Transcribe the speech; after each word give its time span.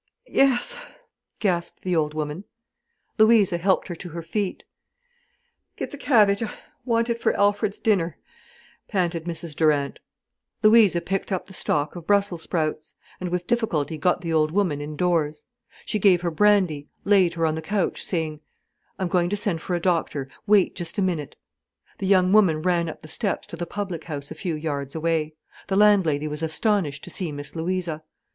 "Yes," 0.31 0.75
gasped 1.37 1.83
the 1.83 1.95
old 1.95 2.15
woman. 2.15 2.45
Louisa 3.19 3.59
helped 3.59 3.87
her 3.87 3.93
to 3.97 4.09
her 4.09 4.23
feet. 4.23 4.63
"Get 5.75 5.91
the 5.91 5.97
cabbage—I 5.99 6.49
want 6.83 7.11
it 7.11 7.19
for 7.19 7.37
Alfred's 7.37 7.77
dinner," 7.77 8.17
panted 8.87 9.25
Mrs 9.25 9.55
Durant. 9.55 9.99
Louisa 10.63 11.01
picked 11.01 11.31
up 11.31 11.45
the 11.45 11.53
stalk 11.53 11.95
of 11.95 12.07
brussel 12.07 12.39
sprouts, 12.39 12.95
and 13.19 13.29
with 13.29 13.45
difficulty 13.45 13.95
got 13.99 14.21
the 14.21 14.33
old 14.33 14.49
woman 14.49 14.81
indoors. 14.81 15.45
She 15.85 15.99
gave 15.99 16.21
her 16.21 16.31
brandy, 16.31 16.87
laid 17.05 17.35
her 17.35 17.45
on 17.45 17.53
the 17.53 17.61
couch, 17.61 18.01
saying: 18.03 18.39
"I'm 18.97 19.07
going 19.07 19.29
to 19.29 19.37
send 19.37 19.61
for 19.61 19.75
a 19.75 19.79
doctor—wait 19.79 20.73
just 20.73 20.97
a 20.97 21.03
minute." 21.03 21.35
The 21.99 22.07
young 22.07 22.33
woman 22.33 22.63
ran 22.63 22.89
up 22.89 23.01
the 23.01 23.07
steps 23.07 23.45
to 23.49 23.55
the 23.55 23.67
public 23.67 24.05
house 24.05 24.31
a 24.31 24.33
few 24.33 24.55
yards 24.55 24.95
away. 24.95 25.35
The 25.67 25.75
landlady 25.75 26.27
was 26.27 26.41
astonished 26.41 27.03
to 27.03 27.11
see 27.11 27.31
Miss 27.31 27.55
Louisa. 27.55 28.03